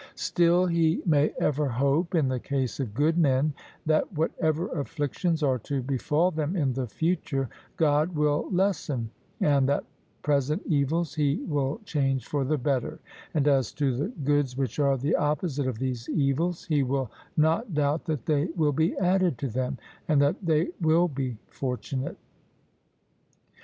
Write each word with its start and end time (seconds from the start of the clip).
Still 0.15 0.65
he 0.65 1.03
may 1.05 1.31
ever 1.39 1.67
hope, 1.69 2.15
in 2.15 2.27
the 2.27 2.39
case 2.39 2.79
of 2.79 2.95
good 2.95 3.19
men, 3.19 3.53
that 3.85 4.11
whatever 4.13 4.67
afflictions 4.69 5.43
are 5.43 5.59
to 5.59 5.83
befall 5.83 6.31
them 6.31 6.55
in 6.55 6.73
the 6.73 6.87
future 6.87 7.47
God 7.77 8.15
will 8.15 8.49
lessen, 8.49 9.11
and 9.41 9.69
that 9.69 9.83
present 10.23 10.63
evils 10.65 11.13
He 11.13 11.35
will 11.47 11.79
change 11.85 12.25
for 12.25 12.43
the 12.43 12.57
better; 12.57 12.97
and 13.35 13.47
as 13.47 13.71
to 13.73 13.95
the 13.95 14.07
goods 14.07 14.57
which 14.57 14.79
are 14.79 14.97
the 14.97 15.15
opposite 15.15 15.67
of 15.67 15.77
these 15.77 16.09
evils, 16.09 16.65
he 16.65 16.81
will 16.81 17.11
not 17.37 17.75
doubt 17.75 18.05
that 18.05 18.25
they 18.25 18.45
will 18.55 18.73
be 18.73 18.97
added 18.97 19.37
to 19.37 19.49
them, 19.49 19.77
and 20.07 20.19
that 20.19 20.43
they 20.43 20.69
will 20.81 21.09
be 21.09 21.37
fortunate. 21.45 22.17